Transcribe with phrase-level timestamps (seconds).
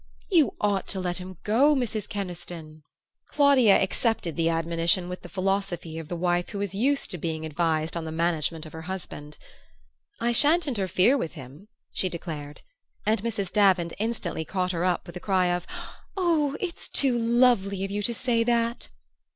[0.31, 2.09] "You ought to let him go, Mrs.
[2.09, 2.81] Keniston!"
[3.27, 7.45] Claudia accepted the admonition with the philosophy of the wife who is used to being
[7.45, 9.37] advised on the management of her husband.
[10.19, 12.61] "I sha'n't interfere with him," she declared;
[13.05, 13.53] and Mrs.
[13.53, 15.67] Davant instantly caught her up with a cry of,
[16.17, 18.87] "Oh, it's too lovely of you to say that!"